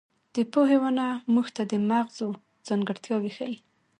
د 0.35 0.37
پوهې 0.51 0.77
ونه 0.81 1.05
موږ 1.33 1.47
ته 1.55 1.63
د 1.71 1.73
مغزو 1.89 2.27
ځانګړتیاوې 2.67 3.31
ښيي. 3.37 3.57